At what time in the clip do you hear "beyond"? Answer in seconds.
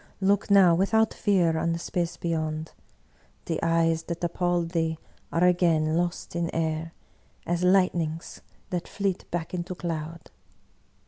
2.17-2.71